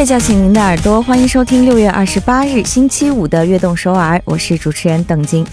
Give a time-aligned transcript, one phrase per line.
[0.00, 5.46] 乐叫醒您的耳朵，欢迎收听六月二十八日星期五的《悦动首尔》，我是主持人邓晶。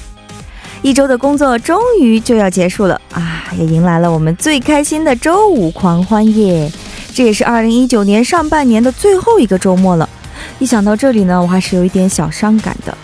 [0.81, 6.71] 一周的工作终于就要结束了啊，也迎来了我们最开心的周五狂欢夜。
[7.13, 10.07] 这也是二零一九年上半年的最后一个周末了。
[10.59, 12.97] 一想到这里呢，我还是有一点小伤感的。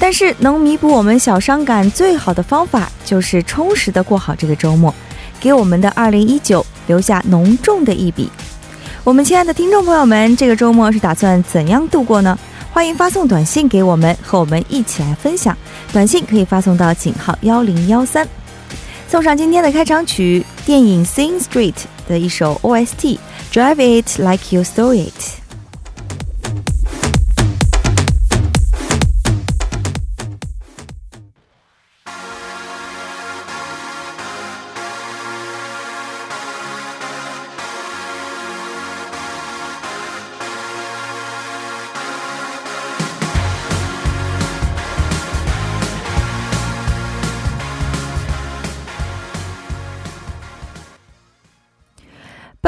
[0.00, 4.92] 但是能弥补我们小伤感最好的方法，就是充实的过好这个周末，
[5.38, 8.28] 给我们的二零一九留下浓重的一笔。
[9.02, 12.38] 我们亲爱的听众朋友们，这个周末是打算怎样度过呢？
[12.70, 15.56] 欢迎发送短信给我们，和我们一起来分享。
[15.90, 18.28] 短信可以发送到井号幺零幺三。
[19.08, 21.72] 送上今天的开场曲，电影《Sing Street》
[22.06, 22.86] 的一首 OST，
[23.50, 25.14] 《Drive It Like You Stole It》。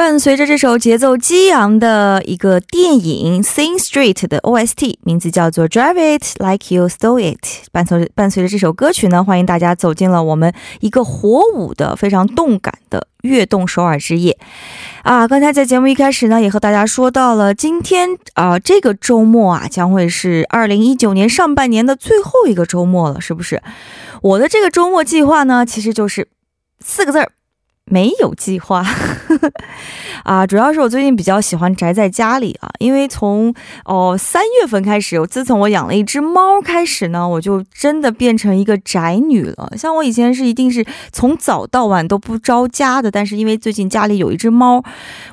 [0.03, 7.39] 伴随着这首节奏激昂的一个电影《Sing Street》的 OST，名字叫做《Drive It Like You Stole It》。
[7.71, 14.37] 伴随伴随着这首歌曲呢，欢迎大家走进了我们一个火舞的非常动感的悦动首尔之夜
[15.03, 15.25] 啊！
[15.25, 23.63] 刚才在节目一开始呢，也和大家说到了，今天啊，这个周末啊，将会是二零一九年上半年的最后一个周末了，是不是？
[24.21, 26.27] 我的这个周末计划呢，其实就是
[26.81, 27.31] 四个字儿。
[27.85, 28.81] 没有计划
[30.23, 33.53] 啊，主要是我最近比较喜欢宅在家里啊，因为从
[33.85, 39.71] 哦三月份开始，我自从我养了一只猫开始呢，我就真的变成一个宅女了。
[39.77, 44.83] 像我以前是一定是从早到晚都不着家的，但是因为最近家里有一只猫，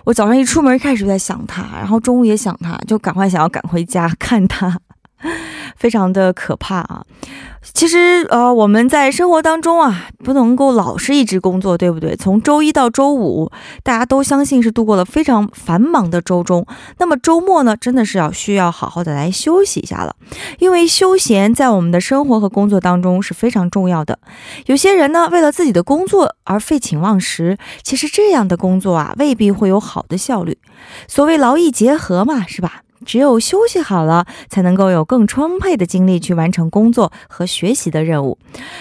[0.04, 4.78] 我早上一出门开始就在想它，然后中午也想它，就赶快想要赶回家 看它。
[5.80, 7.02] 非常的可怕啊！
[7.74, 12.14] 其实，呃，我们在生活当中啊，不能够老是一直工作，对不对？
[12.14, 13.50] 从周一到周五，
[13.82, 16.66] 大家都相信是度过了非常繁忙的周中。
[16.98, 20.14] 那么周末呢，真的是要需要好好的来休息一下了，
[20.58, 24.18] 因为休闲在我们的生活和工作当中是非常重要的。
[24.66, 30.58] 有些人呢，为了自己的工作而废寝忘食，其实这样的工作啊，未必会有好的效率。
[31.08, 32.82] 所谓劳逸结合嘛，是吧？
[33.04, 38.38] 只有休息好了，才能够有更充沛的精力去完成工作和学习的任务。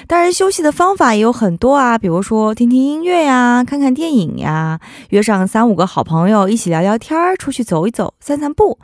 [0.08, 8.78] 当然，休息的方法也有很多啊，比如说听听音乐呀，看看电影呀，约上三五个好朋友一起聊聊天儿，出去走一走，散散步。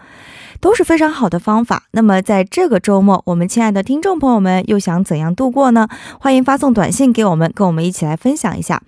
[0.66, 1.84] 都是非常好的方法。
[1.92, 5.88] 那么，在这个周末，我们亲爱的听众朋友们又想怎样度过呢？
[6.20, 8.81] 欢迎发送短信给我们，跟我们一起来分享一下。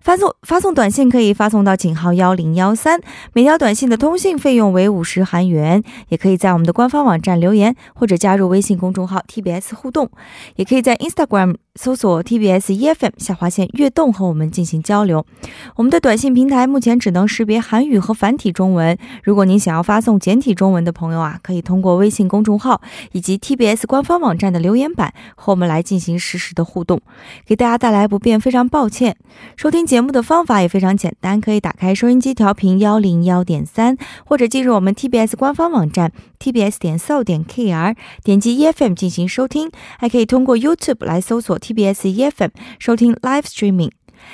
[0.00, 3.00] 发送发送短信可以发送到井号幺零幺三，
[3.32, 5.82] 每条短信的通信费用为五十韩元。
[6.10, 10.08] 也可以在我们的官方网站留言，或者加入微信公众号 TBS 互动，
[10.54, 11.56] 也可以在 Instagram。
[11.78, 15.26] 搜索 TBS EFM 下划线悦动和我们进行交流。
[15.74, 18.96] 我们的短信平台目前只能识别韩语和繁体中文。
[19.22, 22.80] 如果您想要发送简体中文的朋友啊，可以通过微信公众号
[23.12, 27.00] 以及 TBS 官方网站的留言板和我们来进行实时的互动。
[27.44, 29.16] 给大家带来不便，非常抱歉。
[29.56, 39.70] 收听节目的方法也非常简单，可以打开收音机调频幺零幺点三，或者进入我们 TBS 官方网站 TBS 点 so 点 KR，点击 EFM 进行收听。
[39.98, 41.56] 还可以通过 YouTube 来搜索。
[41.56, 43.90] TBS EFM 收听 Live Streaming，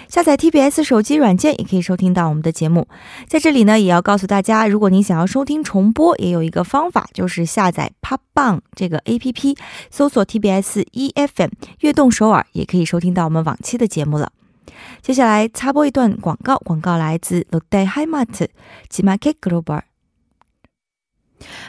[0.08, 2.88] 下载 TBS 手机软件也可以收听到我们的节目。
[3.26, 9.56] 在这里呢，也要告诉大家，如果您想要收听重播，也有一个方法，就是下载 p o p b a n g 这个 APP，
[9.90, 14.32] 搜索 TBS EFM 悦动首尔，也可以收听到我们往期的节目了。
[15.00, 18.48] 接下来插播一段广告，广告来自 Lotte Heimat
[18.88, 19.91] g m a k Global。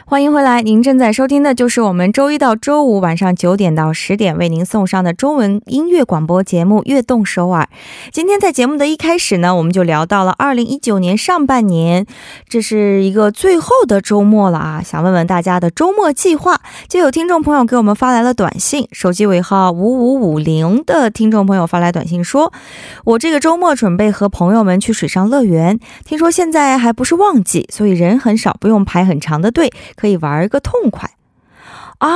[0.06, 7.68] 欢迎回来，您正在收听的就是我们周一到周五晚上九点到十点为您送上的中文音乐广播节目《悦动首尔》。
[8.12, 12.06] 今天在节目的一开始呢，我们就聊到了二零一九年上半年，
[12.48, 14.82] 这是一个最后的周末了啊！
[14.84, 16.60] 想问问大家的周末计划。
[16.88, 22.52] 就有听众朋友给我们发来了短信，手机尾号五五五零的听众朋友发来短信说
[23.04, 29.63] ：“我这个周末准备和朋友们去水上乐园，听说现在还不是旺季，所以人很少，不用排很长的队。”
[29.96, 31.10] 可以玩个痛快。
[31.98, 32.08] 啊，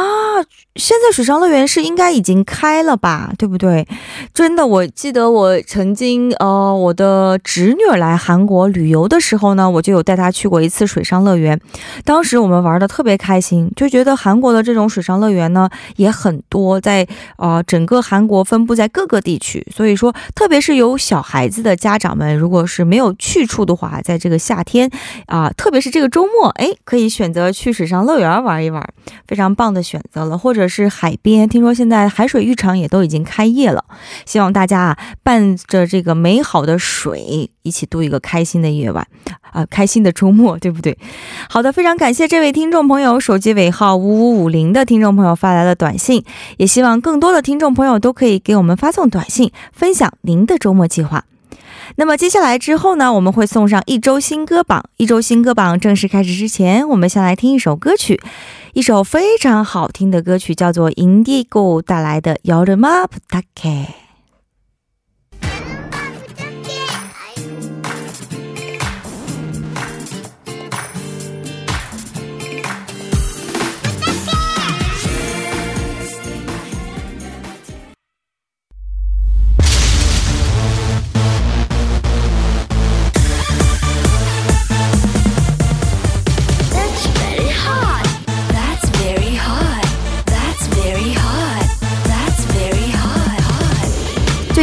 [0.75, 3.87] 现在水上乐园是应该已经开了吧，对不对？
[4.35, 11.59] 真的，我记得我曾经呃，我的侄女来韩国旅游的时候呢，我就有带她去过一次水上乐园。
[12.05, 19.67] 当时我们玩的特别开心，就觉得韩国的这种水上乐园呢也很多，在呃整个韩国分布在各个地区。
[19.75, 24.91] 所以说，特别是有小孩子的家长们，如果是没有去处的话，在这个夏天
[25.27, 28.87] 啊，特别是这个周末，哎，可以选择去水上乐园玩一玩，
[29.27, 30.39] 非常棒的选择了。
[30.39, 33.85] 或者是海边，听说现在海水浴场也都已经开业了。
[34.25, 39.07] 希望大家啊，伴着这个美好的水，一起度一个开心的夜晚，
[39.53, 40.97] 啊，开心的周末，对不对？
[41.49, 46.25] 好的，非常感谢这位听众朋友，手机尾号五五五零的听众朋友发来的短信，
[46.57, 51.25] 也希望更多的听众朋友都可以给我们发送短信，分享您的周末计划。
[51.97, 54.85] 那么接下来之后呢，我们会送上一周新歌榜。
[54.97, 58.21] 一周新歌榜正式开始之前，我们先来听一首歌曲，
[58.75, 63.43] 一首非常好听的歌曲，叫做 Indigo 带来的《Yorimap Take》。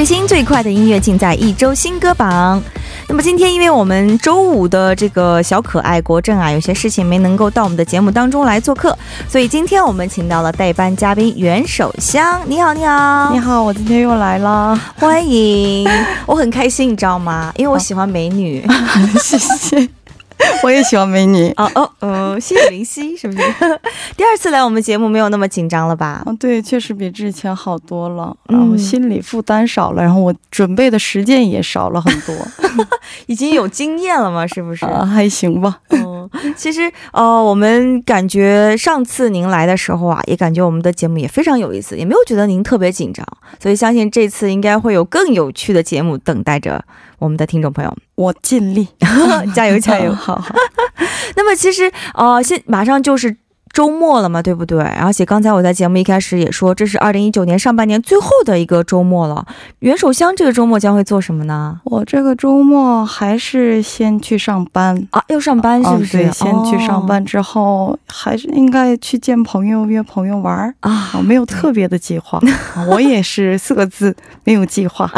[0.05, 2.61] 最新最快的音乐尽在一周新歌榜。
[3.09, 8.95] 那么今天，因为我们周五的这个小可爱国政啊，有些事情没能够到我们的节目当中来做客，
[9.27, 12.39] 所以今天我们请到了代班嘉宾袁守香。
[12.45, 15.89] 你好，你好，你好，我今天又来了，欢迎，
[16.27, 17.51] 我很开心，你知道吗？
[17.57, 18.63] 因为我喜欢美女，
[19.19, 19.89] 谢谢。
[20.63, 23.41] 我也喜欢美女哦哦，嗯，谢谢林夕，是不是？
[24.17, 26.23] 第二次来我们节目没有那么紧张了吧？
[26.25, 32.35] 哦，对，确实比之前好多了，然后心理负担少了，然后我准备的时间也少了很多，
[33.27, 34.45] 已经有经验了嘛？
[34.47, 34.85] 是不是？
[34.85, 35.79] 啊，还行吧。
[35.89, 43.25] 嗯，其实呃，我们感觉上次您来的时候啊，也感觉我们的节目也非常有意思，也没有觉得您特别紧张，
[43.61, 46.83] 所以相信这次应该会有更有趣的节目等待着。
[47.25, 48.87] 我们的听众朋友，我尽力，
[49.55, 50.13] 加油 加油！
[50.13, 50.55] 好好。
[51.35, 53.35] 那么其实，呃，现马上就是
[53.73, 54.81] 周末了嘛，对不对？
[54.81, 59.45] 而且刚才我在节目一开始也说，这是二零一九年上半年最后的一个周末了。
[59.79, 61.81] 袁守香这个周末将会做什么呢？
[61.83, 66.17] 我这个周末还是先去上班啊，要上班是不是？
[66.19, 71.19] 对，先去上班之后，还是应该去见朋友、约朋友玩啊。
[71.21, 72.39] 没有特别的计划，
[72.87, 75.11] 我也是四个字，没有计划。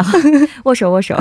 [0.64, 1.14] 握手握手。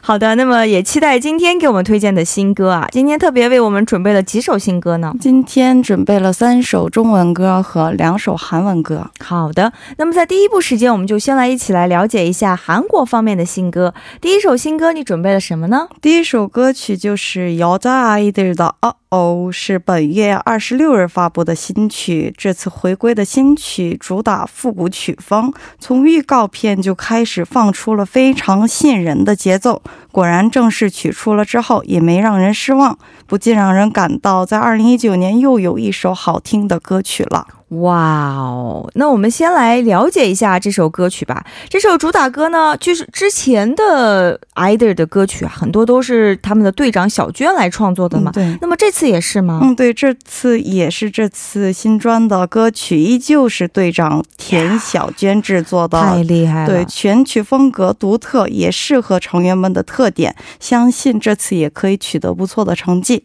[0.00, 2.86] 好的，那么也期待今天给我们推荐的新歌啊！
[2.92, 5.12] 今天特别为我们准备了几首新歌呢？
[5.20, 9.10] 今天准备了三首中文歌和两首韩文歌。
[9.18, 13.94] 好的，那么在第一步时间，我们就先来一起来了解一下韩国方面的新歌。
[14.20, 15.88] 第一首新歌，你准备了什么呢？
[16.00, 22.33] 第一首歌曲就是여자아이들的哦 哦，是本月二十六日发布的新曲。
[22.37, 29.81] 这次回归的新曲主打复古曲风，从预告片就开始放出了非常吸引人的节奏。
[30.13, 32.97] 果然，正式曲出了之后，也没让人失望，
[33.27, 37.45] 不禁让人感到，在二零一九年又有一首好听的歌曲了。
[37.79, 41.45] 哇哦，那我们先来了解一下这首歌曲吧。
[41.69, 48.29] 这首主打歌呢，就是之前的 Either 的歌曲啊，很多都是他们的队长小娟来创作的嘛。
[48.33, 48.57] 对。
[48.59, 49.61] 那么这次也是吗？
[49.63, 56.01] 嗯，对，这次也是这次新专的歌曲，依旧是队长田小娟制作的。
[56.01, 56.67] 太厉害了。
[56.67, 63.23] 对，全曲风格独特，也适合成员们的特点，相信这次也可以取得不错的成绩。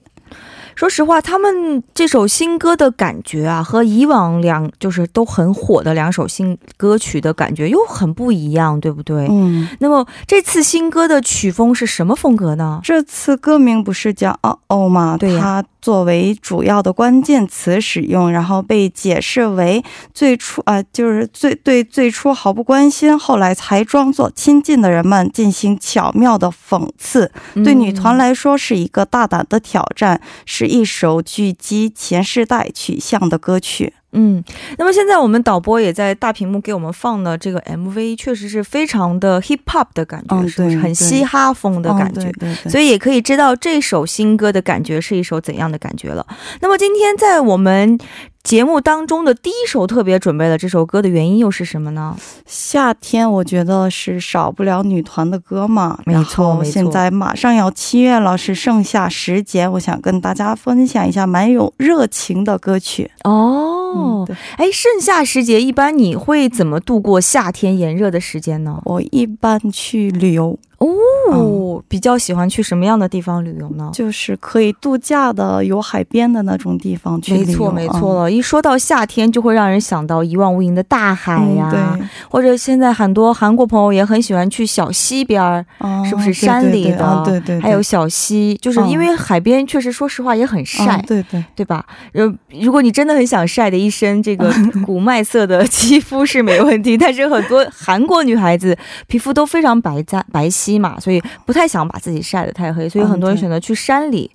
[0.76, 9.26] 说实话，他们这首新歌的感觉啊，和以往两就是都很火的两首新歌曲的感觉又很不一样，对不对？
[9.30, 9.66] 嗯。
[9.80, 12.80] 那么这次新歌的曲风是什么风格呢？
[12.84, 15.16] 这次歌名不是叫哦哦吗？
[15.18, 15.64] 对呀。
[15.86, 27.30] 作为主要的关键词使用，然后被解释为最初啊，就是最对最初毫不关心，后来才装作亲近的人们进行巧妙的讽刺。
[27.62, 33.92] 对女团来说是一个大胆的挑战，是一首聚集前世代取向的歌曲。
[34.16, 34.42] 嗯，
[34.78, 42.32] 那么现在我们导播也在大屏幕给我们放的这个 MV，确实是非常的 hip hop 的感觉，是不是很嘻哈风的感觉？
[42.40, 46.26] 对，所以也可以知道这首新歌的感觉是一首怎样的感觉了。
[46.60, 47.98] 那么今天在我们。
[48.46, 52.16] 节目当中的第一首特别准备了这首歌的原因又是什么呢？
[52.46, 56.70] 夏天我觉得是少不了女团的歌嘛，没错没错。
[56.70, 63.75] 现在马上要七月了，是盛夏时节，我想跟大家分享一下蛮有热情的歌曲哦。
[63.96, 68.80] 哦，哎，盛夏时节一般你会怎么度过夏天炎热的时间呢？
[68.84, 70.58] 我一般去旅游。
[70.78, 73.90] 哦，比较喜欢去什么样的地方旅游呢？
[73.94, 77.46] 就是可以度假的，有海边的那种地方去旅游。
[77.46, 78.30] 没错，没错了。
[78.30, 81.70] 一说到夏天，就会让人想到一望无垠的大海呀。
[81.70, 82.06] 对。
[82.28, 85.64] 或者现在很多韩国朋友也很喜欢去小溪边儿，
[86.04, 87.22] 是不是山里的？
[87.24, 87.58] 对对。
[87.60, 91.02] 还有小溪，就是因为海边确实，说实话也很晒。
[91.06, 91.42] 对对。
[91.54, 91.84] 对吧？
[92.12, 92.30] 呃，
[92.60, 94.52] 如果你真的很想晒的一身这个
[94.84, 104.30] 古麦色的肌肤是没问题，但是很多韩国女孩子皮肤都非常白皙白皙嘛，所以不太想把自己晒得太黑，所以很多人选择去山里，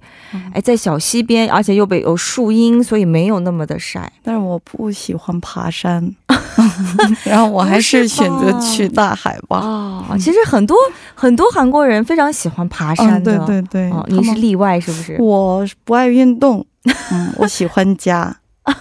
[0.53, 4.11] 哎，在小溪边，而且又被有树荫，所以没有那么的晒。
[4.23, 6.15] 但是我不喜欢爬山，
[7.25, 9.59] 然后我还是选择去大海吧。
[9.59, 10.77] 哦，其实很多
[11.13, 15.17] 很多韩国人非常喜欢爬山的，对对对，你是例外是不是？
[15.19, 16.65] 我不爱运动，
[17.11, 18.37] 嗯，我喜欢家。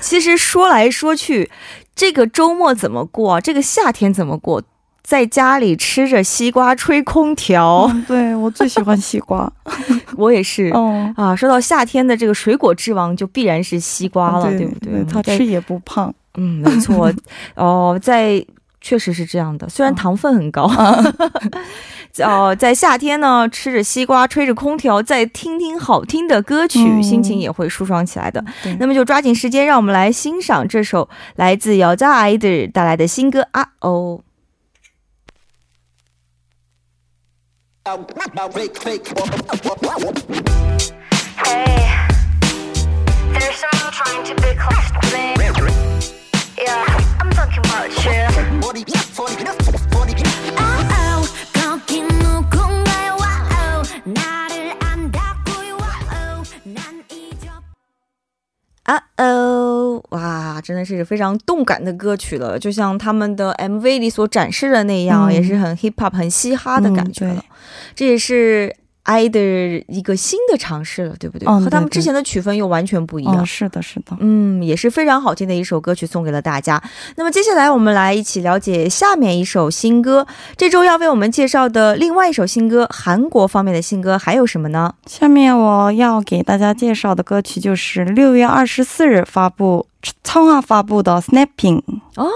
[0.00, 1.50] 其实说来说去，
[1.94, 3.40] 这个周末怎么过？
[3.40, 4.62] 这个夏天怎么过？
[5.08, 9.50] 在家里吃着西瓜吹空调，对我最喜欢西瓜，
[10.18, 10.68] 我也是。
[10.74, 15.02] 哦啊，说到夏天的这个水果之王，就必然是西瓜了，对不对？
[15.10, 17.10] 它吃也不胖，嗯，没错。
[17.56, 18.44] 哦，在
[18.82, 20.70] 确实是这样的，虽然糖分很高。
[22.22, 28.44] 哦，在夏天呢，吃着西瓜，吹着空调，再听听好听的歌曲，心情也会舒爽起来的。
[28.78, 34.20] 那么就抓紧时间，让我们来欣赏这首来自姚家爱的带来的新歌啊哦。
[58.84, 67.44] 啊哦，哇，真的是非常动感的歌曲了，就像他们的 MV 里所展示的那样，也是很 hip hop、很嘻哈的感觉了。
[67.98, 68.72] 这也是。
[69.10, 69.40] I 的
[69.88, 71.48] 一个新的尝试了，对不对？
[71.48, 73.46] 哦和他们之前的曲风又完全不一样。
[73.46, 76.78] 是的，是的，嗯，也是非常好听的一首歌曲，送给了大家。
[77.16, 80.26] 那么接下来我们来一起了解下面一首新歌。
[80.58, 84.92] 这周要为我们介绍的另外一首新歌，韩国方面的新歌还有什么呢？
[85.06, 89.86] 下面我要给大家介绍的歌曲就是六月二十四日发布。
[90.23, 91.81] 청하发布的《Snapping》
[92.15, 92.29] 哦，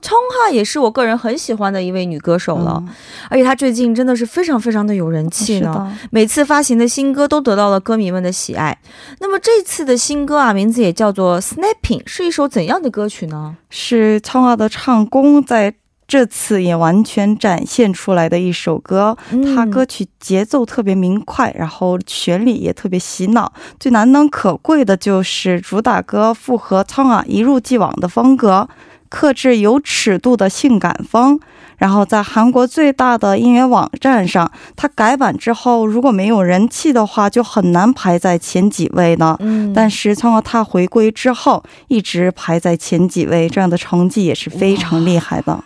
[0.00, 2.82] 청하也是我个人很喜欢的一位女歌手了，
[3.28, 5.96] 而且她最近真的是非常非常的有人气呢。
[6.10, 8.78] 每次发行的新歌都得到了歌迷们的喜爱。
[9.20, 13.56] 那么这次的新歌啊，名字也叫做《Snapping》，是一首怎样的歌曲呢？
[13.70, 15.74] 是청하的唱功在。
[16.07, 19.17] 这次也完全展现出来的一首歌，
[19.53, 23.51] 它歌曲节奏特别明快，然后旋律也特别洗脑。
[23.77, 28.69] 最难能可贵的就是主打歌复合唱啊一如既往的风格，
[29.09, 31.39] 克制有尺度的性感风。
[31.77, 39.37] 然后在韩国最大的音乐网站上，它改版之后，如果没有人气的话，就很难排在前几位呢。
[39.41, 45.63] 嗯，但是从了它回归之后，一直排在前几位，这样的成绩也是非常厉害的。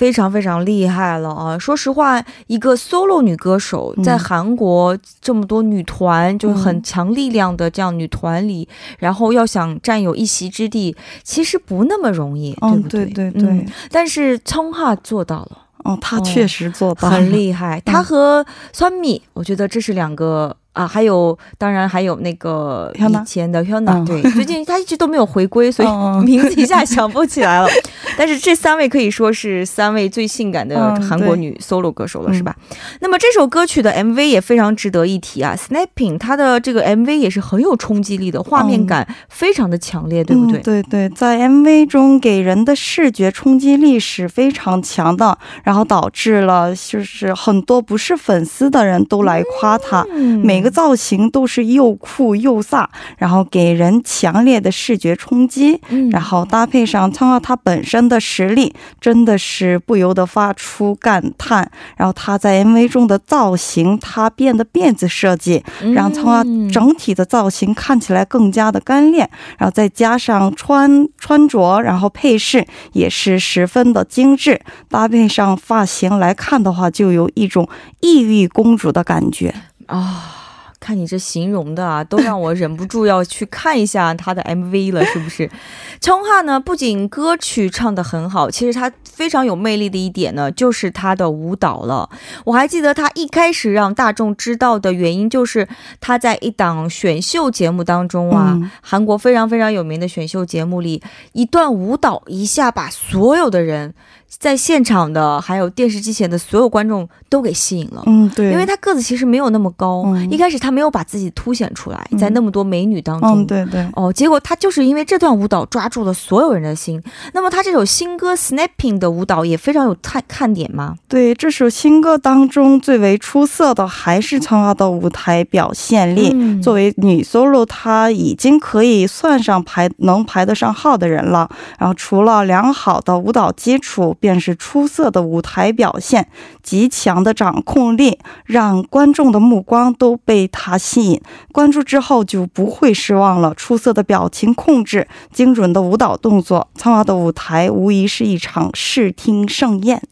[0.00, 1.58] 非常非常厉害了啊！
[1.58, 8.66] 说实话，一个 solo 女歌手在韩国这么多女团，就是很强力量的这样女团里，
[8.98, 13.04] 然后要想占有一席之地，其实不那么容易，对不对？
[13.04, 13.66] 对对对。
[13.90, 17.78] 但是昌哈做到了，哦，她确实做到很厉害。
[17.84, 20.56] 他和酸米，我觉得这是两个。
[20.72, 25.88] 啊，还有，当然还有那个以前的 Hyuna，对，最近他一直都没有回归，所以
[26.24, 27.68] 名字一下想不起来了。
[28.16, 32.54] 但是这三位可以说是三位最性感的韩国女 solo 歌手了，是吧？
[33.00, 40.60] 那么这首歌曲的 MV 也非常值得一提啊，Snapping，它的这个 MV 也是很有冲击力的，画面感非常的强烈，对不对？
[40.60, 50.06] 对对，在 MV 中给人的视觉冲击力是非常强的，然后导致了就是很多不是粉丝的人都来夸他，
[50.44, 50.60] 每。
[50.60, 52.84] 每个造型都是又酷又飒，
[53.16, 55.80] 然后给人强烈的视觉冲击。
[55.88, 61.70] 嗯，然后搭配上苍奥他本身的实力，真的是不由得发出感叹。
[61.96, 65.64] 然后他在 MV 中的造型，他变的辫子设计，
[65.94, 69.30] 让苍奥整体的造型看起来更加的干练。
[69.56, 74.60] 然后再加上穿穿着，然后配饰也是十分的精致。
[74.88, 77.68] 搭配上发型来看的话，就有一种
[78.00, 79.54] 异域公主的感觉
[79.86, 80.39] 啊。
[80.80, 85.48] 看你这形容的啊，都让我忍不住要去看一下他的 MV 了，是不是？
[86.00, 92.08] 청하呢，不仅歌曲唱得很好，其实他非常有魅力的一点呢，就是他的舞蹈了。
[92.46, 95.68] 我还记得他一开始让大众知道的原因，就是
[96.00, 103.94] 他在一档选秀节目当中啊，韩国非常非常有名的选秀节目里，一段舞蹈一下把所有的人。
[104.38, 117.02] 在现场的还有电视机前的所有观众都给吸引了，嗯，对，因为他个子其实没有那么高，一开始他没有把自己凸显出来，在那么多美女当中，对对，哦，结果他就是因为这段舞蹈抓住了所有人的心。
[117.34, 120.94] 那么他这首新歌《Snapping》的舞蹈也非常有看看点吗？
[121.08, 126.60] 对，这首新歌当中最为出色的还是苍瑶的舞台表现力。
[126.62, 131.50] 作为女 solo，她已经可以算上排能排得上号的人了。
[131.78, 134.16] 然后除了良好的舞蹈基础。
[134.20, 136.28] 便是出色的舞台表现，
[136.62, 141.20] 极强的掌控力，让观众的目光都被他吸引。
[141.50, 143.54] 关注之后就不会失望了。
[143.54, 150.02] 出色的表情控制，精准的舞蹈动作，苍娃的舞台无疑是一场视听盛宴。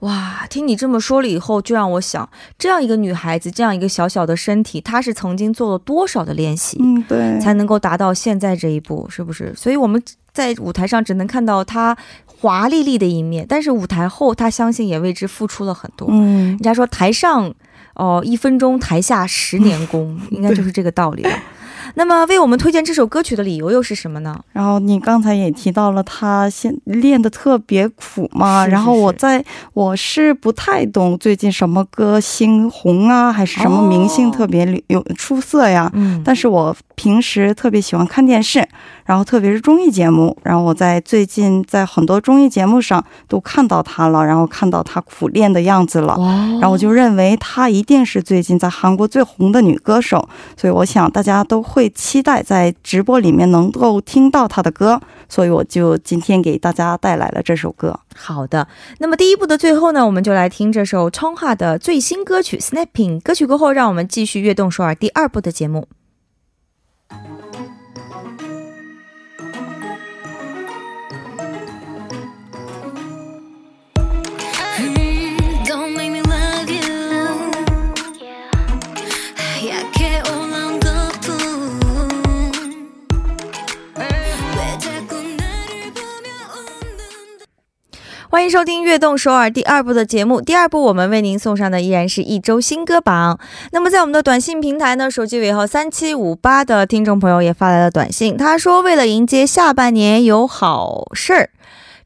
[0.00, 9.52] 哇，听你这么说了以后，就让我想，这样一个女孩子，这样一个小小的身体，她是曾经做了多少的练习，嗯，对，才能够达到现在这一步，是不是？
[9.56, 10.00] 所以我们
[10.32, 11.96] 在舞台上只能看到她。
[12.40, 16.08] 华丽丽的一面，但是舞台后他相信也为之付出了很多。
[16.10, 17.52] 嗯，人家说台上
[17.94, 21.30] 哦一分钟，台下十年功， 应该就是这个道理了。
[21.98, 24.38] 那么为我们推荐这首歌曲的理由又是什么呢？
[24.52, 35.90] 然后你刚才也提到了他现练的特别苦嘛，然后我在我是不太懂最近什么歌星红啊，还是什么明星特别有出色呀？
[35.92, 38.64] 嗯，但是我平时特别喜欢看电视。
[39.08, 46.14] 然后特别是综艺节目，然后我在最近在很多综艺节目上都看到他了，然后看到他苦练的样子了，
[46.60, 50.28] 然后我就认为他一定是最近在韩国最红的女歌手，
[50.58, 57.98] 所以我想大家都会期待在直播里面能够听到他的歌，所以我就今天给大家带来了这首歌。
[58.16, 58.66] 好的，
[58.98, 63.18] 那么第一部的最后呢，我们就来听这首청하的最新歌曲《Snapping》。
[63.20, 65.88] 歌曲过后，让我们继续悦动首尔第二部的节目。
[88.30, 90.42] 欢迎收听《悦动首尔》第二部的节目。
[90.42, 93.40] 第二部我们为您送上的依然是一周新歌榜。
[93.72, 101.50] 那么在我们的短信平台呢，手机尾号三七五八的听众朋友也发来了短信，他说：“为了迎接下半年有好事儿。”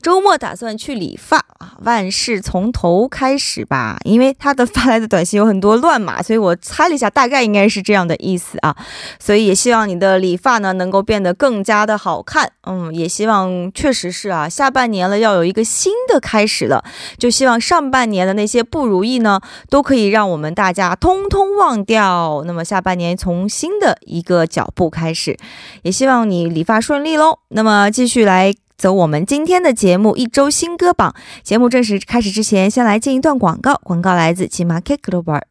[0.02, 3.96] 周末打算去理发啊，万事从头开始吧。
[4.04, 8.76] 因为他的发来的短信有很多乱码，所以我猜了一下，大概应该是这样的意思啊。
[9.20, 12.50] 所以也希望你的理发呢能够变得更加的好看。
[12.66, 16.84] 嗯，也希望确实是啊，下半年了要有一个新的开始了。
[17.16, 22.42] 就希望上半年的那些不如意呢，都可以让我们大家通通忘掉。
[22.44, 25.38] 那么下半年从新的一个脚步开始，
[25.82, 27.38] 也希望你理发顺利喽。
[27.50, 28.52] 那么继续来。
[28.83, 31.14] 走我们今天的节目一周新歌榜。
[31.45, 33.81] 节目正式开始之前，先来进一段广告。
[33.85, 35.42] 广告来自 Market Global。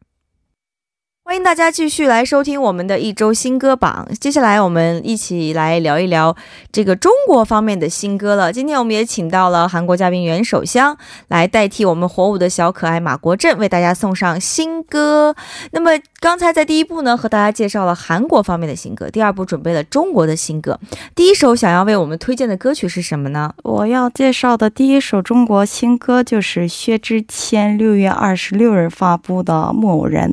[1.32, 4.06] 欢迎大家继续来收听我们的一周新歌榜。
[4.20, 6.36] 接下来我们一起来聊一聊
[6.70, 8.52] 这个中国方面的新歌了。
[8.52, 10.94] 今天我们也请到了韩国嘉宾袁守香
[11.28, 15.34] 来代替我们火舞的小可爱马国振为大家送上新歌。
[15.70, 20.78] 那么刚才在第一部呢和大家介绍了韩国方面的新歌，第二部准备了中国的新歌。
[21.14, 23.50] 第一首想要为我们推荐的歌曲是什么呢？
[23.62, 30.32] 我要介绍的第一首中国新歌就是薛之谦六月二十六日发布的《木偶人》。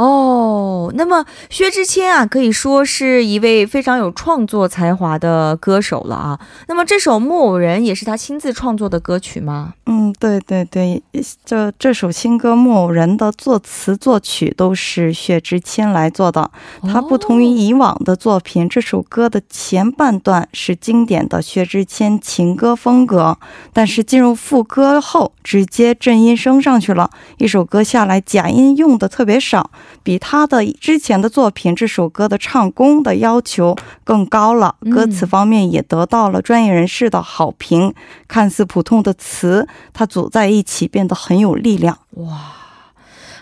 [0.00, 6.40] 哦，那么薛之谦啊，可以说是一位非常有创作才华的歌手了啊。
[6.68, 9.74] 那么这首《木偶人》也是他亲自创作的歌曲吗？
[9.84, 11.02] 嗯，对对对，
[11.44, 16.50] 这这首新歌《木偶人》的作词作曲都是薛之谦来做的。
[16.90, 23.36] 他不同于以往的作品，这首歌的前半段是经典的薛之谦情歌风格，
[23.74, 29.70] 但是进入副歌后，直接震音升上去了，一首歌下来假音用的特别少。
[30.02, 37.94] 比他的之前的作品，这首歌的唱功的要求更高了，歌词方面也得到了专业人士的好评。
[38.26, 41.98] 看似普通的词，它组在一起变得很有力量。
[42.12, 42.52] 哇，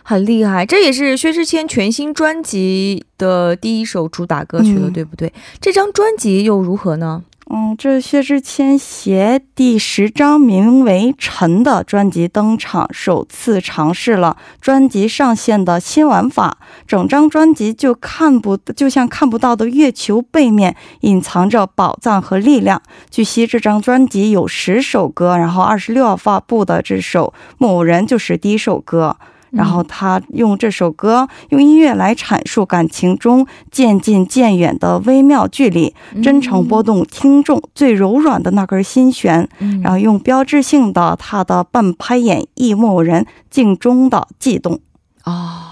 [0.02, 0.64] 很厉害！
[0.64, 5.32] 这也是薛之谦全新专辑的第一首主打歌曲了，对不对？
[5.60, 7.22] 这张专辑又如何呢？
[7.50, 16.58] 嗯，这薛之谦携第十张名为《陈》的专辑登场，首次尝试了专辑上线的新玩法。
[16.86, 22.82] 整张专辑就看不就像看不到的月球背面，隐藏着宝藏和力量。
[23.10, 29.16] 据悉，这张专辑有十首歌，然后二十六号发布的这首《某人》就是第一首歌。
[29.50, 39.48] 然后他用这首歌，用音乐来阐述感情中渐近渐远的微妙距离，真诚拨动听众最柔软的那根心弦。
[39.82, 44.80] 然后用标志性的他的半拍演绎木偶人镜中的悸动。
[45.24, 45.64] 哦。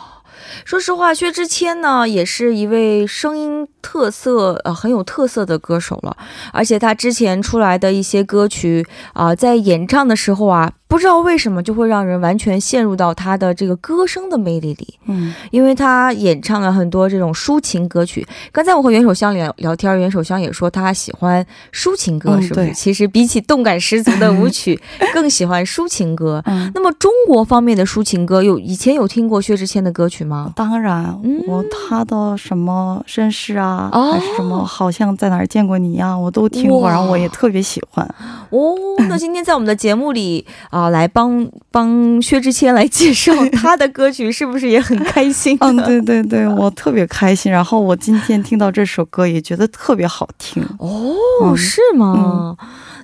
[0.64, 6.16] 说实话，薛之谦呢，也是一位声音特色呃很有特色的歌手了，
[6.52, 10.72] 而且他之前出来的一些歌曲啊，在演唱的时候啊。
[10.88, 18.24] 不知道为什么就会让人完全陷入到他的这个歌声的魅力里，嗯，因为他演唱了很多这种抒情歌曲。
[18.52, 22.72] 刚才我和袁守香聊聊天，袁守香也说他喜欢抒情歌，是不是？
[22.72, 24.80] 其实比起动感十足的舞曲，
[25.12, 26.40] 更喜欢抒情歌。
[26.72, 30.52] 那么中国方面的抒情歌，有以前有听过薛之谦的歌曲吗？
[30.54, 38.06] 当然，我他的什么绅士啊，还是什么好像在哪儿见过你呀，我都听过，然后我也特别喜欢。
[38.50, 38.74] 哦，
[39.08, 40.46] 那今天在我们的节目里。
[40.76, 45.56] 啊，来帮帮薛之谦来介绍 他的歌曲，是不是也很开心？
[45.62, 47.50] 嗯，对对对， 我特别开心。
[47.50, 50.62] 然后我今天听到这首歌，也觉得特别好听。
[50.78, 52.54] 哦，是吗？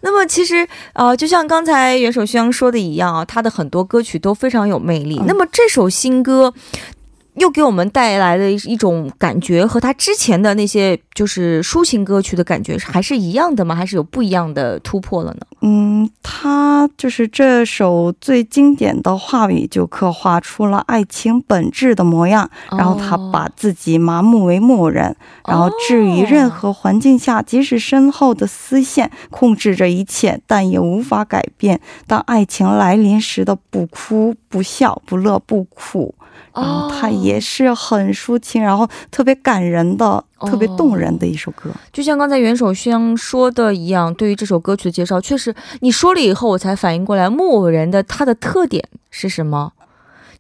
[0.03, 5.19] 那么其实啊，就像刚才袁首轩说的一样啊，他的很多歌曲都非常有魅力。
[5.27, 6.53] 那么这首新歌。
[7.35, 13.75] 又给我们带来的一种感觉，和他之前的那些就是抒情歌曲的感觉还是一样的吗？
[13.75, 15.41] 还是有不一样的突破了呢？
[15.63, 22.51] 嗯，他就是这首最经典的话语，就刻画出了爱情本质的模样。
[22.71, 25.15] 然后他把自己麻木为木偶人，
[25.47, 31.81] 然后置于任何环境下，即使身后的丝线控制着一切，但也无法改变。
[32.07, 36.15] 当爱情来临时的不哭不笑不乐不苦。
[36.55, 41.71] 然后它也是很抒情，然后特别感人的、特别动人的一首歌。
[41.91, 49.73] 就像刚才袁守香说的一样，对于这首歌曲的介绍，确实你说了以后，我才反应过来，木偶人的他的特点是什么。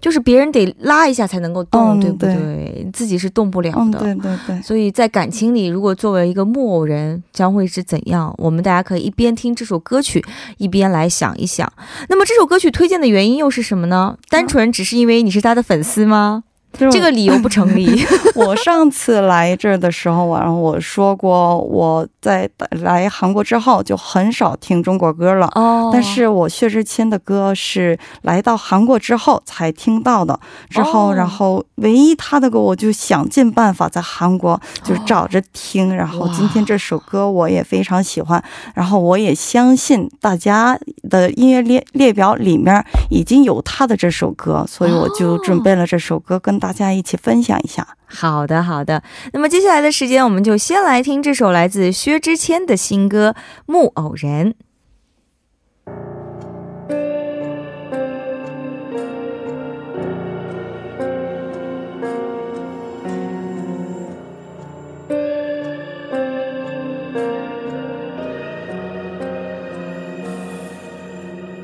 [0.02, 2.86] 就是别人得拉一下才能够动，对不对？
[2.92, 4.00] 自己是动不了的。
[4.00, 4.60] 对对对。
[4.60, 8.34] 所以在感情里，如果作为一个木偶人，将会是怎样？
[8.36, 10.22] 我们大家可以一边听这首歌曲，
[10.58, 11.72] 一边来想一想。
[12.08, 14.18] 那么这首歌曲推荐的原因又是什么呢？
[14.28, 16.42] 单纯只是因为你是他的粉丝吗？
[16.78, 18.04] 这个理由不成立。
[18.34, 25.46] 我上次来这儿的时候，然后我说过，我在来韩国之后就很少听中国歌了。
[25.54, 25.90] 哦。
[25.92, 30.38] 但是我薛之谦的歌是来到韩国之后才听到的。
[30.70, 35.94] 之后，然后唯一他的歌，我就想尽办法在韩国就找着听。
[35.94, 38.42] 然后今天这首歌我也非常喜欢。
[38.74, 40.78] 然后我也相信大家
[41.10, 46.61] 的音乐列列表里面已经有他的这首歌，所以我就准备了这首歌跟。
[46.62, 47.96] 大家一起分享一下。
[48.06, 49.02] 好的，好的。
[49.32, 53.34] 那么接下来的时间，我们就先来听这首来自薛之谦的新歌
[53.66, 54.52] 《木偶人》。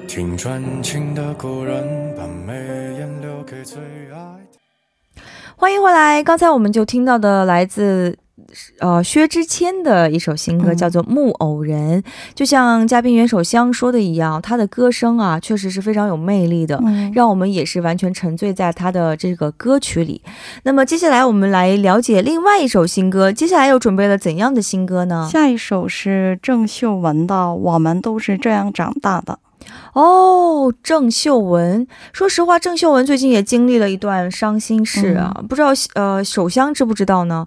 [0.09, 2.53] 听专情的故人，把眉
[2.99, 3.81] 眼留给最
[4.13, 4.48] 爱。
[5.61, 6.23] 欢迎回来！
[6.23, 8.17] 刚才我们就听到的来自
[8.79, 12.01] 呃薛之谦的一首新歌，叫做《木偶人》。
[12.33, 16.81] 就像嘉宾袁守香说的一样，他的歌声啊，确实是非常有魅力的，
[17.13, 20.23] 让我们也是完全沉醉在他的这个歌曲里。
[20.63, 25.29] 那么接下来我们来了解另外一首新歌，接下来又准备了怎样的新歌呢？
[25.29, 29.41] 下一首是郑秀文的《我们都是这样长大的》。
[29.95, 37.47] 哦，郑秀文，说实话，郑秀文最近也经历了一段伤心事啊，不知道呃，首相知不知道呢？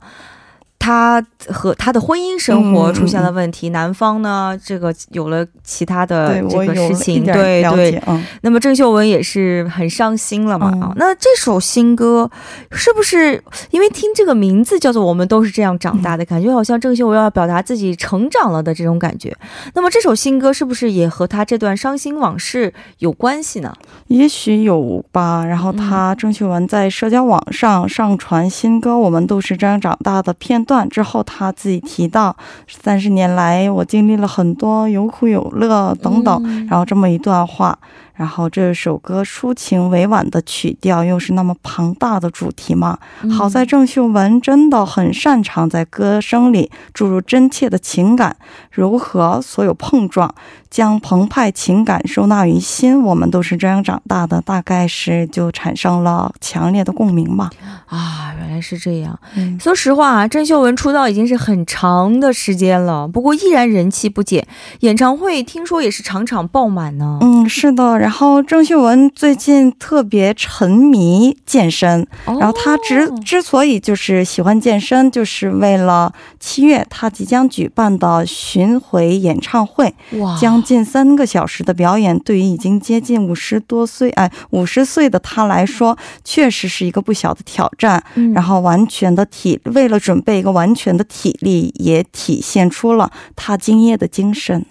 [0.83, 8.01] 他和他的婚姻生活出现了问题，男方呢，这个有了其他的这个事情，对对。
[8.41, 10.91] 那么郑秀文也是很伤心了嘛啊。
[10.95, 12.27] 那这首新歌
[12.71, 13.39] 是不是
[13.69, 19.31] 因为听这个名字叫做“我们都是这样长大的”，感觉好像郑秀文要表达自己成长了的这种感觉？
[19.75, 23.71] 那么这首新歌是不是也和他这段伤心往事有关系呢？
[24.07, 25.45] 也许有吧。
[25.45, 30.70] 然后他郑秀文在社交网上上传新歌《我们都是这样长大的》片段。
[30.71, 32.33] 段之后，他自己提到，
[32.67, 37.77] 三十年来我经历了很多有苦有乐等等，然后这么一段话。
[38.21, 42.99] 然后这首歌抒情委婉的曲调，又是那么庞大的主题嘛。
[43.35, 48.37] 好在郑秀文真的很擅长在歌声里注入真切的情感，
[48.69, 50.35] 柔和所有碰撞。
[50.69, 57.49] 将澎湃情感收纳于心，我们都是这样长大的，大概是就产生了强烈的共鸣吧。
[57.87, 59.19] 啊，原来是这样。
[59.35, 64.47] 嗯，说实话啊，郑秀文出道已经是很长的时间了，不过依然人气不减，
[64.79, 67.17] 演唱会听说也是场场爆满呢。
[67.19, 67.99] 嗯，是的。
[67.99, 79.93] 然后郑秀文最近特别沉迷健身，然后她之之所以就是喜欢健身，就是为了七月她即将举办的巡回演唱会。
[80.19, 88.03] 哇，将近三个小时的表演，对于已经接近五十多岁，哎，五十岁的她来说，确实是一个不小的挑战。
[88.33, 94.65] 然后，完全的体，为了准备一个完全的体力，也体现出了她敬业的精神。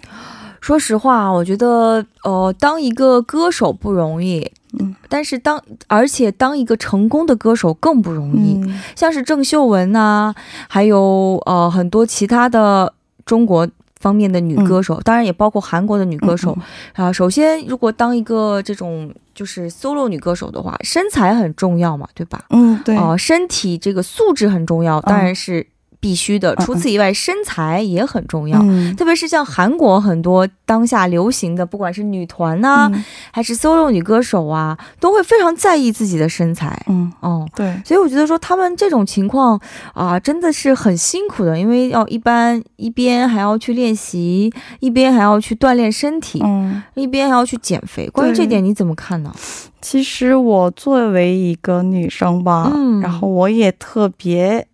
[0.61, 8.61] 说实话，我觉得，呃，当一个歌手不容易，嗯，但是当，而且当一个成功的歌手更不容易。
[8.95, 10.33] 像是郑秀文呐，
[10.69, 12.93] 还有呃很多其他的
[13.25, 13.67] 中国。
[14.01, 16.57] 方面的女歌手，当然也包括韩国的女歌手
[16.95, 17.11] 啊。
[17.11, 22.43] 首先，如果当一个这种就是 solo 女歌手的话，身材很重要嘛，对吧？
[22.49, 22.97] 嗯，对。
[22.97, 25.67] 啊，身体这个素质很重要，当然是。
[26.01, 26.53] 必须的。
[26.57, 28.59] 除此以外，身材也很重要，
[28.97, 32.91] 特别是像韩国很多当下流行的，不管是女团呐，
[33.31, 36.83] 还是 solo 女歌手啊，都会非常在意自己的身材。
[36.87, 37.79] 嗯，哦，对。
[37.85, 39.57] 所以我觉得说他们这种情况
[39.93, 48.09] 啊，真的是很辛苦的，因为要一般一边还要去练习，一边还要去锻炼身体，嗯，一边还要去减肥。
[48.09, 49.31] 关于这点你怎么看呢？
[49.79, 54.67] 其实我作为一个女生吧，嗯，然后我也特别。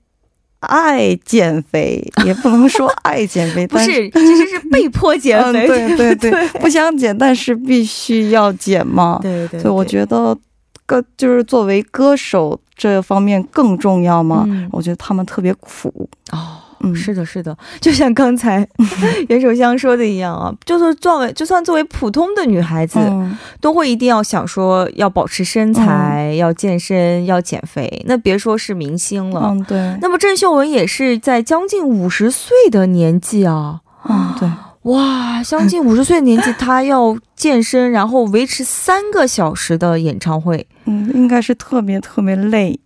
[0.60, 5.67] 爱减肥也不能说爱减肥， 不是，其实是被迫减肥。
[5.67, 9.20] 对对 对，不想减，但是必须要减嘛。
[9.22, 10.38] 对对，所以我觉得，
[10.86, 14.48] 歌就是作为歌手这方面更重要嘛。
[14.72, 16.58] 我觉得他们特别苦哦。
[16.91, 18.67] 嗯，是的，是的， 就像刚才
[19.30, 23.00] 袁守香说的一样啊，就是作为就算作为普通的女孩子，
[23.62, 28.04] 都会一定要想说要保持身材，要健身，要减肥。
[28.06, 29.97] 那别说是明星了，嗯，对。
[30.02, 34.50] 那么郑秀文也是在将近五十岁的年纪啊，嗯，对，
[34.91, 42.80] 哇，将近五十岁的年纪，她要健身，然后维持三个小时的演唱会，嗯，应该是特别特别累。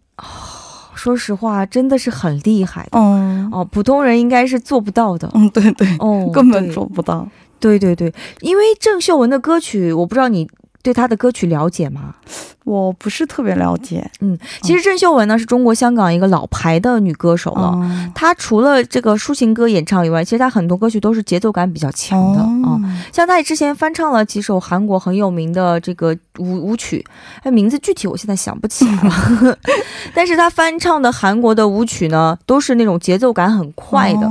[0.94, 2.90] 说实话，真的是很厉害的。
[3.00, 5.30] 嗯哦，普通人应该是做不到的。
[5.34, 7.28] 嗯，对对，哦，根本做不到。
[7.60, 10.48] 对对对，因为郑秀文的歌曲，我不知道你
[10.82, 12.16] 对她的歌曲了解吗？
[12.64, 17.76] 我不是特别了解，嗯，其实郑秀文呢是中国香港一个老牌的女歌手了。
[18.14, 22.40] 她除了这个抒情歌演唱以外，其实她很多歌曲都是节奏感比较强的
[22.70, 22.80] 啊。
[23.12, 27.04] 像她之前翻唱了几首韩国很有名的这个舞舞曲，
[27.42, 29.04] 哎，名字具体我现在想不起来
[29.42, 29.58] 了。
[30.14, 34.30] 但是她翻唱的韩国的舞曲呢，都是那种节奏感很快的。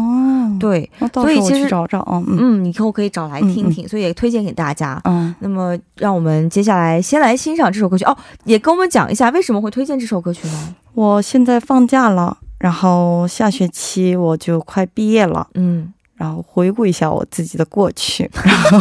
[0.61, 5.01] 对，所以其实找找嗯嗯，以后可以找来听听，所以也推荐给大家。
[5.05, 8.17] 嗯，那么让我们接下来先来欣赏这首歌曲哦。
[8.45, 10.75] 也跟我们讲一下为什么会推荐这首歌曲呢？
[10.95, 18.79] 我现在放假了，然后下学期我就快毕业了，嗯，然后回顾一下我自己的过去，然 后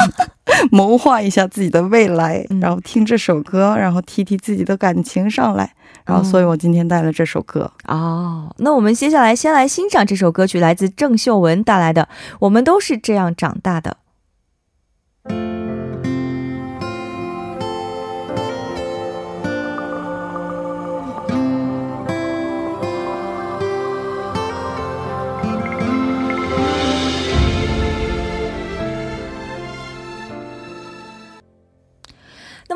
[0.73, 5.73] 谋划一下自己的未来，然后听这首歌，然后提提自己的感情上来，
[6.03, 7.71] 然后所以我今天带了这首歌。
[7.87, 12.03] 哦，那我们接下来先来欣赏这首歌曲，来自郑秀文带来的
[12.41, 13.91] 《我们都是这样长大的》。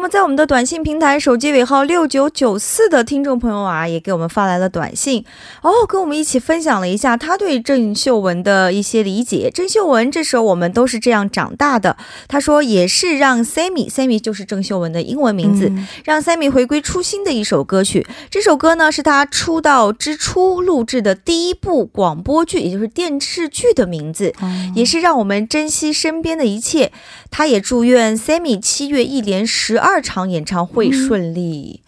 [0.03, 5.23] 么，在我们的短信平台，手机尾号六九九四的听众朋友啊，也给我们发来了短信
[5.61, 9.49] 哦，跟我们一起分享了一下他对郑秀文的一些理解。
[9.49, 11.95] 郑秀文这时候《我们都是这样长大的》，
[12.27, 15.71] 他说也是让 Sammy，Sammy 就是郑秀文的英文名字，
[16.03, 18.05] 让 Sammy 回归初心的一首歌曲。
[18.29, 24.33] 这首歌呢，是他出道之初录制的第一部广播剧，也就是电视剧的名字，
[24.75, 26.91] 也是让我们珍惜身边的一切。
[27.31, 29.79] 他也祝愿 Sammy 七月一连十。
[29.83, 31.81] 二场演唱会顺利。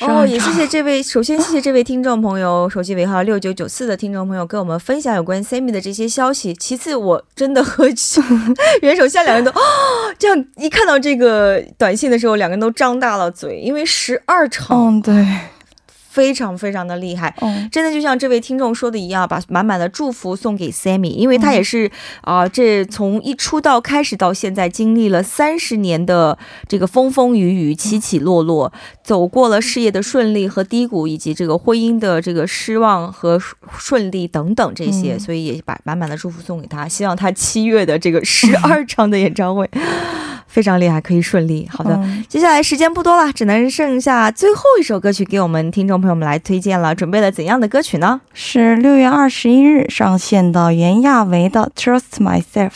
[0.00, 6.52] 哦，也谢谢这位，首先谢谢这位听众朋友，手机尾号六九九四的听众朋友跟我们分享有关 Sammy 的这些消息。
[6.54, 7.86] 其次，我真的和
[8.80, 9.62] 元首现在两个人都哦
[10.18, 15.24] 这样一看到这个短信的时候，两个人都张大了嘴，因为十二场，嗯，对，
[16.12, 17.34] 非常非常的厉害。
[17.70, 28.70] 真的就像这位听众说的一样，把满满的祝福送给 Sammy，因为他也是啊，这从一出道开始到现在，经历了三十年的这个风风雨雨、起起落落，
[29.02, 33.40] 走过了事业的顺利和低谷，以及这个婚姻的这个失望和
[33.78, 39.68] 顺利等等这些，所以也把满满的祝福送给他，希望他七月的这个十二 场的演唱会。
[40.46, 41.68] 非常厉害，可以顺利。
[41.70, 46.94] 好的，接下来时间不多了，只能剩下最后一首歌曲给我们听众朋友们来推荐了。
[46.94, 48.20] 准备了怎样的歌曲呢？
[48.32, 52.70] 是六月二十一日上线的袁娅维的《Trust Myself》。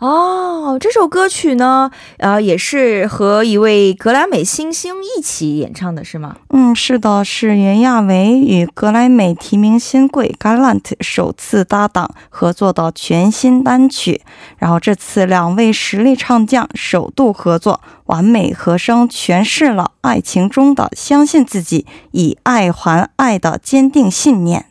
[0.00, 6.36] 哦，这首歌曲呢，呃，也是和一位格莱美新星一起演唱的，是吗？
[6.50, 14.22] 嗯，是的，是袁娅维与格莱美提名新贵 Galant 首次搭档合作的全新单曲。
[14.58, 24.66] 然后这次两位实力唱将首度合作，完美和声诠释了爱情中的相信自己，以爱还爱的坚定信念。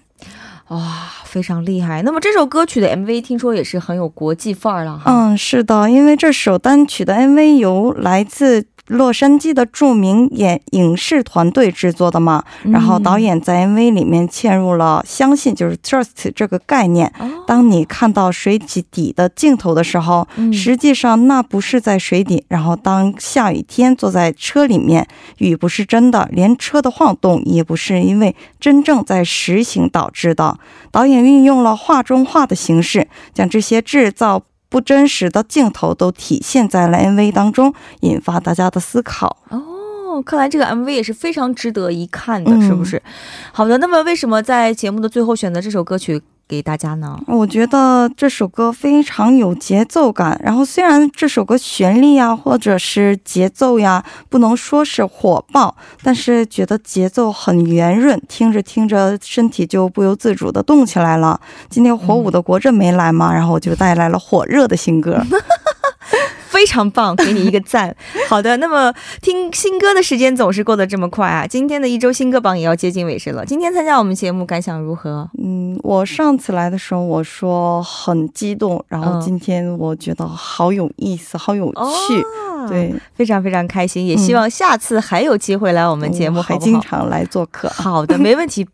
[0.70, 1.07] 哇！
[1.38, 2.02] 非常厉害。
[2.02, 5.00] 那么这首歌曲的 MV 听说也是很有国际范儿了。
[5.06, 8.65] 嗯，是的，因为这首单曲的 MV 由来自。
[8.88, 17.12] 洛杉矶的著名演影视团队制作的嘛，然后导演在 MV 里面嵌入了相信就是 trust 这个概念。
[17.45, 22.45] 当你看到水底的镜头的时候，实际上那不是在水底。
[22.47, 25.08] 然后当下雨天坐在车里面，
[25.39, 30.58] 雨不是真的，连车的晃动也不是因为真正在实行导致的。
[30.91, 34.43] 导演运用了画中画的形式，将这些制造。
[34.69, 39.38] 不真实的镜头都体现在了 MV 当中，引发大家的思考。
[39.49, 43.01] 哦，看来这个 MV 也是非常值得一看的，是不是？
[43.51, 46.21] 好的，那么为什么在节目的最后选择这首歌曲？
[46.47, 47.19] 给大家呢？
[47.27, 50.39] 我觉得这首歌非常有节奏感。
[50.41, 61.39] 然后虽然这首歌旋律呀，或者是节奏呀，不能说是火爆，但是觉得节奏很圆润，听着听着身体就不由自主的动起来了。
[61.69, 65.21] 今天火舞的国振没来嘛，然后我就带来了火热的新歌。
[66.49, 67.95] 非常棒，给你一个赞。
[68.27, 71.45] 好的，那么听新歌的时间总是过得这么快啊！
[71.47, 73.45] 今天的一周新歌榜也要接近尾声了。
[73.45, 75.29] 今天参加我们节目感想如何？
[75.41, 84.05] 嗯，我上次来的时候我说很激动，然后今天我觉得好有意思，好有趣，对，非常非常开心。
[84.05, 87.69] 也希望下次还有机会来我们节目，还经常来做客。
[87.69, 88.67] 好的，没问题。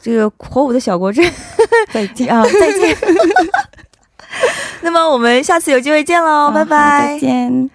[0.00, 1.24] 这个火舞的小国镇，
[1.92, 2.96] 再见 啊，再见。
[4.81, 7.69] 那么我们下次有机会见喽，拜拜，再见。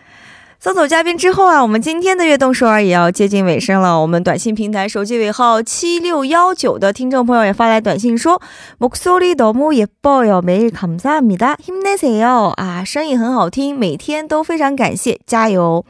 [0.61, 4.01] 送走嘉宾之后啊，我们今天的悦动首尔也要接近尾声了。
[4.01, 8.41] 我们短信平台手机尾号七六幺九的听众朋友也发来短信说：“
[8.81, 12.49] 목소리너무예뻐 요， 매일감사합니 다， 힘내세 요。
[12.57, 15.85] 啊，声音很好听，每天都非常感谢，加油。”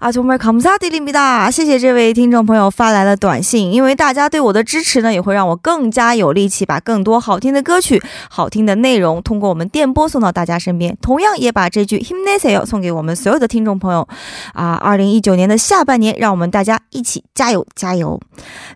[0.00, 10.94] 啊，정말감사드립니다谢谢这位听众朋友发来了短信，因为大家对我的支持呢，也会让我更加有力气，把更多好听的歌曲、好听的内容通过我们电波送到大家身边。
[11.00, 14.06] 同样也把这句힘내세요送给我们所有的听众朋友。
[14.52, 18.20] 啊，二零一九年的下半年，让我们大家一起加油加油！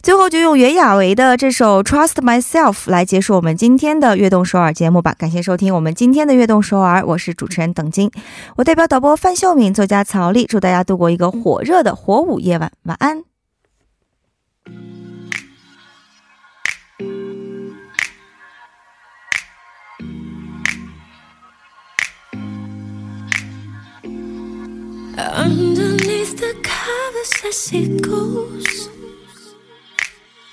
[0.03, 5.15] 最后就用袁娅维的这首《Trust Myself》来结束我们今天的悦动首尔节目吧。
[5.19, 8.11] 感谢收听我们今天的悦动首尔，我是主持人邓晶，
[8.57, 11.09] 我代表导播范秀敏、作家曹丽，祝大家度过。
[11.14, 13.24] 一个火热的火舞夜晚，晚安。
[25.16, 27.70] Underneath the covers as
[28.02, 28.90] goes,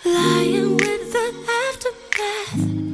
[0.05, 2.89] lying with the aftermath.